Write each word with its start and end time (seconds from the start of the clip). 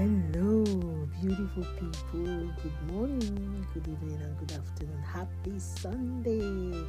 Hello, 0.00 0.64
beautiful 1.20 1.62
people. 1.78 2.50
Good 2.62 2.90
morning, 2.90 3.66
good 3.74 3.86
evening, 3.86 4.18
and 4.22 4.38
good 4.38 4.52
afternoon. 4.52 4.98
Happy 5.02 5.58
Sunday. 5.58 6.86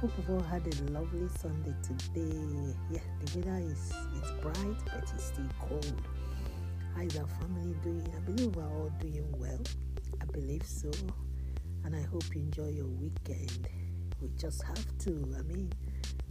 Hope 0.00 0.10
you've 0.16 0.30
all 0.30 0.40
had 0.40 0.62
a 0.66 0.90
lovely 0.90 1.28
Sunday 1.38 1.74
today. 1.82 2.74
Yeah, 2.90 3.00
the 3.20 3.40
weather 3.40 3.58
is 3.62 3.92
it's 4.16 4.30
bright, 4.40 4.78
but 4.86 5.12
it's 5.14 5.22
still 5.22 5.44
cold. 5.60 6.00
How 6.96 7.02
is 7.02 7.18
our 7.18 7.26
family 7.26 7.74
doing? 7.82 8.08
I 8.16 8.20
believe 8.20 8.56
we're 8.56 8.64
all 8.64 8.90
doing 9.00 9.30
well. 9.36 9.60
I 10.22 10.24
believe 10.24 10.64
so. 10.64 10.90
And 11.84 11.94
I 11.94 12.00
hope 12.00 12.24
you 12.34 12.40
enjoy 12.40 12.70
your 12.70 12.86
weekend. 12.88 13.68
We 14.22 14.30
just 14.38 14.62
have 14.62 14.98
to. 15.00 15.10
I 15.38 15.42
mean, 15.42 15.70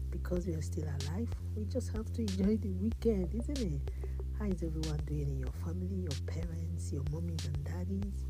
because 0.09 0.47
we 0.47 0.55
are 0.55 0.61
still 0.63 0.85
alive, 0.85 1.29
we 1.55 1.65
just 1.65 1.95
have 1.95 2.11
to 2.13 2.21
enjoy 2.21 2.57
the 2.57 2.71
weekend, 2.81 3.31
isn't 3.35 3.59
it? 3.59 3.91
How 4.39 4.45
is 4.45 4.63
everyone 4.63 5.01
doing 5.05 5.27
in 5.27 5.37
your 5.37 5.51
family, 5.65 5.97
your 5.97 6.17
parents, 6.25 6.93
your 6.93 7.03
mommies 7.11 7.45
and 7.45 7.61
daddies? 7.65 8.23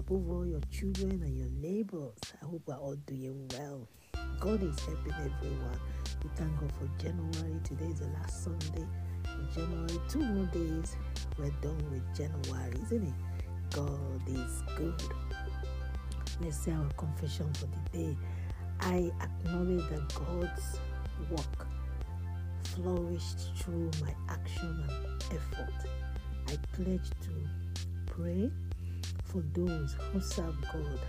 Above 0.00 0.28
all, 0.30 0.46
your 0.46 0.60
children 0.70 1.12
and 1.12 1.34
your 1.34 1.48
neighbors. 1.48 2.12
I 2.42 2.44
hope 2.44 2.60
we're 2.66 2.74
all 2.74 2.96
doing 3.06 3.50
well. 3.56 3.88
God 4.38 4.62
is 4.62 4.78
helping 4.80 5.14
everyone. 5.14 5.80
We 6.22 6.28
thank 6.36 6.60
God 6.60 6.70
for 6.78 7.02
January. 7.02 7.58
Today 7.64 7.86
is 7.86 8.00
the 8.00 8.08
last 8.08 8.44
Sunday 8.44 8.86
in 9.24 9.48
January. 9.54 9.98
Two 10.10 10.18
more 10.18 10.44
days, 10.48 10.94
we're 11.38 11.48
done 11.62 11.90
with 11.90 12.04
January, 12.14 12.74
isn't 12.82 13.02
it? 13.02 13.14
God 13.70 14.20
is 14.28 14.62
good. 14.76 15.02
Let's 16.42 16.58
say 16.58 16.72
our 16.72 16.84
confession 16.98 17.50
for 17.54 17.64
the 17.64 17.98
day. 17.98 18.16
I 18.80 19.10
acknowledge 19.22 19.88
that 19.88 20.14
God's 20.14 20.80
work 21.30 21.66
flourished 22.74 23.50
through 23.56 23.90
my 24.00 24.14
action 24.28 24.84
and 24.88 25.22
effort. 25.32 25.72
I 26.48 26.56
pledge 26.74 27.10
to 27.22 27.48
pray 28.06 28.50
for 29.24 29.42
those 29.54 29.96
who 30.12 30.20
serve 30.20 30.56
God 30.72 31.00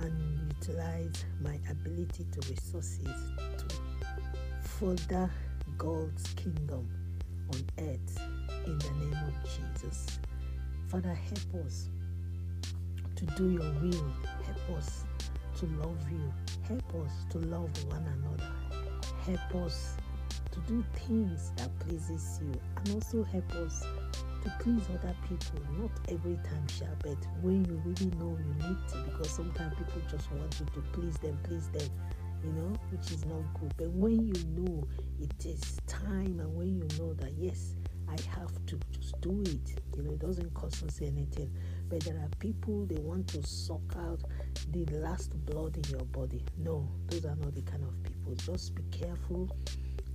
and 0.00 0.52
utilize 0.60 1.24
my 1.40 1.58
ability 1.70 2.26
to 2.32 2.48
resources 2.48 3.32
to 3.58 3.66
further 4.60 5.30
God's 5.76 6.32
kingdom 6.34 6.88
on 7.52 7.64
earth 7.78 8.20
in 8.66 8.78
the 8.78 8.90
name 8.90 9.18
of 9.26 9.34
Jesus. 9.44 10.18
Father, 10.88 11.14
help 11.14 11.66
us 11.66 11.88
to 13.16 13.24
do 13.36 13.50
your 13.50 13.72
will. 13.80 14.12
Help 14.44 14.78
us 14.78 15.04
to 15.58 15.66
love 15.66 15.98
you. 16.10 16.32
Help 16.66 16.94
us 17.04 17.12
to 17.30 17.38
love 17.38 17.70
one 17.86 18.06
another. 18.06 18.52
Help 19.26 19.66
us 19.66 19.96
to 20.66 20.72
do 20.72 20.84
things 21.06 21.52
that 21.56 21.70
pleases 21.80 22.40
you 22.42 22.52
and 22.76 22.94
also 22.94 23.22
help 23.24 23.50
us 23.56 23.84
to 24.42 24.52
please 24.60 24.82
other 24.94 25.14
people 25.28 25.60
not 25.78 25.90
every 26.08 26.36
time 26.36 26.66
shall 26.68 26.96
but 27.02 27.16
when 27.42 27.64
you 27.64 27.80
really 27.84 28.10
know 28.16 28.36
you 28.38 28.68
need 28.68 28.76
to 28.88 28.96
because 29.04 29.30
sometimes 29.30 29.74
people 29.76 30.00
just 30.10 30.30
want 30.32 30.54
you 30.60 30.66
to 30.66 30.80
please 30.92 31.16
them 31.18 31.38
please 31.42 31.68
them 31.70 31.88
you 32.44 32.52
know 32.52 32.72
which 32.90 33.10
is 33.10 33.24
not 33.26 33.42
good 33.60 33.72
but 33.76 33.90
when 33.90 34.26
you 34.26 34.44
know 34.56 34.86
it 35.20 35.46
is 35.46 35.78
time 35.86 36.38
and 36.40 36.54
when 36.56 36.68
you 36.76 36.88
know 36.98 37.12
that 37.14 37.32
yes 37.36 37.74
I 38.08 38.16
have 38.38 38.54
to 38.66 38.78
just 38.90 39.20
do 39.20 39.42
it. 39.44 39.82
You 39.94 40.02
know, 40.02 40.12
it 40.12 40.18
doesn't 40.18 40.54
cost 40.54 40.82
us 40.82 41.00
anything. 41.02 41.50
But 41.90 42.00
there 42.00 42.16
are 42.16 42.28
people 42.38 42.86
they 42.86 43.00
want 43.00 43.28
to 43.28 43.46
suck 43.46 43.96
out 43.98 44.20
the 44.72 44.86
last 44.96 45.32
blood 45.44 45.76
in 45.76 45.84
your 45.90 46.06
body. 46.06 46.42
No, 46.56 46.88
those 47.08 47.26
are 47.26 47.36
not 47.36 47.54
the 47.54 47.60
kind 47.62 47.84
of 47.84 48.02
people. 48.02 48.34
Just 48.34 48.74
be 48.74 48.82
careful 48.90 49.54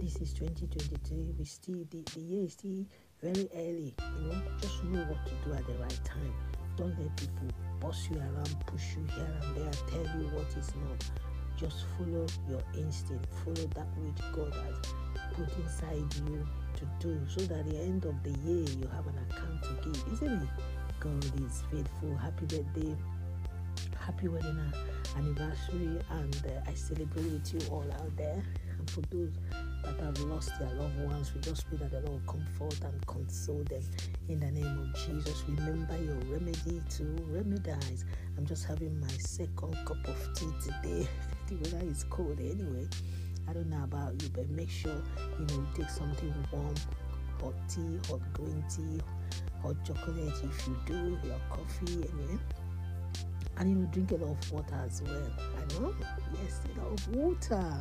this 0.04 0.18
is 0.18 0.34
2023 0.34 1.34
we 1.40 1.46
still 1.46 1.80
the, 1.90 2.04
the 2.14 2.20
year 2.20 2.44
is 2.44 2.52
still 2.52 2.86
very 3.22 3.48
early 3.56 3.96
you 4.18 4.28
know. 4.28 4.42
Just 4.60 4.84
know 4.84 5.00
what 5.00 5.26
to 5.26 5.32
do 5.46 5.56
at 5.56 5.66
the 5.66 5.76
right 5.76 6.00
time. 6.04 6.34
Don't 6.76 6.94
let 7.00 7.16
people 7.16 7.48
boss 7.80 8.10
you 8.12 8.18
around 8.18 8.54
push 8.68 8.98
you 8.98 9.06
here 9.16 9.34
and 9.42 9.56
there 9.56 9.72
tell 9.88 10.04
you 10.20 10.28
what 10.36 10.48
is 10.58 10.74
not. 10.76 11.10
Just 11.56 11.86
follow 11.96 12.28
your 12.50 12.62
instinct. 12.78 13.26
Follow 13.46 13.66
that 13.76 13.88
which 13.96 14.20
god 14.36 14.54
has 14.54 14.76
put 15.36 15.48
inside 15.64 16.14
you 16.28 16.46
to 16.76 16.86
do 17.00 17.18
so 17.30 17.40
that 17.46 17.60
at 17.60 17.70
the 17.70 17.80
end 17.80 18.04
of 18.04 18.22
the 18.24 18.32
year 18.44 18.68
you 18.78 18.88
have 18.88 19.08
an 19.08 19.16
account 19.30 19.64
to 19.64 19.90
give. 19.90 20.14
Isn't 20.14 20.44
it 20.44 20.50
god 21.00 21.24
is 21.46 21.64
faithful. 21.72 22.18
Happy 22.18 22.46
birthday. 22.46 22.94
Happy 23.98 24.28
wedding 24.28 24.60
anniversary. 25.16 25.98
And 26.12 26.36
uh, 26.46 26.70
i 26.70 26.74
celebrate 26.74 27.24
with 27.24 27.54
you 27.54 27.72
all 27.72 27.86
out 28.02 28.18
there. 28.18 28.44
And 28.78 28.90
for 28.90 29.00
those 29.10 29.32
that 29.84 30.00
have 30.00 30.20
lost 30.22 30.52
their 30.60 30.74
loved 30.76 31.00
ones, 31.02 31.34
we 31.34 31.42
just 31.42 31.68
pray 31.68 31.78
that 31.78 31.92
the 31.92 32.10
Lord 32.10 32.26
comfort 32.26 32.80
and 32.84 33.06
console 33.06 33.64
them 33.66 33.84
in 34.30 34.40
the 34.40 34.52
name 34.52 34.80
of 34.80 34.96
Jesus. 34.96 35.44
Remember 35.48 35.98
your 35.98 36.16
remedy 36.34 36.82
to 36.98 37.04
remedize. 37.32 38.04
I'm 38.38 38.46
just 38.46 38.66
having 38.66 39.00
my 39.00 39.08
second 39.08 39.78
cup 39.86 40.08
of 40.08 40.34
tea 40.36 40.52
today. 40.62 41.08
the 41.48 41.56
weather 41.56 41.86
is 41.90 42.06
cold 42.10 42.40
anyway. 42.40 42.88
I 43.48 43.54
don't 43.54 43.70
know 43.70 43.84
about 43.84 44.22
you, 44.22 44.30
but 44.30 44.50
make 44.50 44.70
sure 44.70 45.02
you 45.40 45.46
know 45.46 45.56
you 45.56 45.68
take 45.76 45.90
something 45.90 46.34
warm, 46.52 46.76
hot 47.42 47.54
tea, 47.68 48.00
hot 48.10 48.22
green 48.34 48.64
tea, 48.70 49.02
hot 49.62 49.76
chocolate 49.86 50.34
if 50.44 50.68
you 50.68 50.78
do, 50.86 51.18
your 51.26 51.40
coffee, 51.50 52.08
and 52.10 52.40
and 53.58 53.70
you 53.70 53.76
know 53.76 53.86
drink 53.88 54.12
a 54.12 54.16
lot 54.16 54.32
of 54.32 54.52
water 54.52 54.76
as 54.86 55.02
well 55.04 55.28
i 55.58 55.80
know 55.80 55.94
yes 56.42 56.62
a 56.76 56.82
lot 56.82 56.92
of 56.92 57.16
water 57.16 57.76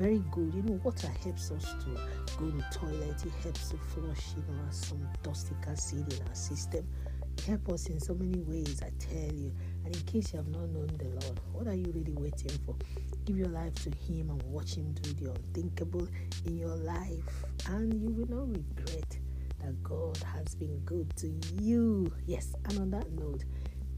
very 0.00 0.22
good. 0.30 0.54
You 0.54 0.62
know 0.62 0.80
water 0.82 1.08
helps 1.22 1.50
us 1.50 1.74
to 1.84 1.90
go 2.38 2.50
to 2.50 2.64
toilet 2.72 3.22
it 3.22 3.32
helps 3.42 3.68
to 3.68 3.76
flush 3.76 4.28
you 4.34 4.42
know 4.48 4.62
some 4.70 5.06
dusty 5.22 5.54
acid 5.68 6.10
in 6.10 6.26
our 6.26 6.34
system. 6.34 6.86
It 7.36 7.44
helps 7.44 7.72
us 7.72 7.86
in 7.88 8.00
so 8.00 8.14
many 8.14 8.40
ways 8.40 8.80
i 8.82 8.90
tell 8.98 9.32
you. 9.34 9.52
And 9.84 9.94
in 9.94 10.02
case 10.02 10.32
you 10.32 10.38
have 10.38 10.48
not 10.48 10.70
known 10.70 10.88
the 10.96 11.04
lord 11.04 11.40
what 11.52 11.66
are 11.66 11.74
you 11.74 11.92
really 11.94 12.14
waiting 12.14 12.58
for? 12.64 12.74
Give 13.26 13.36
your 13.36 13.48
life 13.48 13.74
to 13.84 13.90
him 13.90 14.30
and 14.30 14.42
watch 14.44 14.74
him 14.74 14.90
do 15.02 15.12
the 15.12 15.32
unthinkable 15.32 16.08
in 16.46 16.56
your 16.56 16.76
life. 16.76 17.44
And 17.66 17.92
you 18.02 18.08
will 18.08 18.28
not 18.30 18.48
regret 18.48 19.18
that 19.58 19.82
god 19.82 20.16
has 20.34 20.54
been 20.54 20.78
good 20.86 21.14
to 21.16 21.30
you. 21.60 22.10
Yes 22.26 22.54
and 22.64 22.78
on 22.78 22.90
that 22.92 23.10
note 23.12 23.44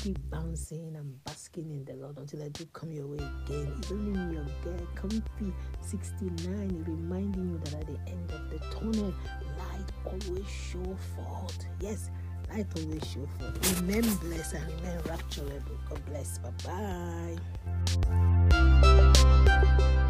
keep 0.02 0.18
bouncing 0.30 0.96
and 0.96 1.24
basking 1.24 1.70
in 1.70 1.84
the 1.84 1.92
Lord 1.94 2.18
until 2.18 2.42
I 2.42 2.48
do 2.48 2.64
come 2.72 2.90
your 2.90 3.06
way 3.06 3.18
again. 3.18 3.72
It's 3.78 3.92
only 3.92 4.18
me, 4.18 4.34
your 4.34 4.46
girl, 4.64 4.84
Comfy 4.96 5.52
69, 5.80 6.84
reminding 6.88 7.50
you 7.52 7.58
that 7.58 7.74
at 7.74 7.86
the 7.86 7.98
end 8.10 8.32
of 8.32 8.50
the 8.50 8.58
tunnel, 8.74 9.14
light 9.58 9.92
always 10.04 10.48
show 10.48 10.96
forth. 11.14 11.66
Yes, 11.78 12.10
light 12.50 12.66
always 12.76 13.04
show 13.06 13.28
forth. 13.38 13.80
Remain 13.80 14.02
blessed 14.16 14.54
and 14.54 14.66
remain 14.74 14.98
rapturable. 15.02 15.78
God 15.88 16.04
bless. 16.06 16.38
Bye 16.38 17.38
bye. 18.50 20.01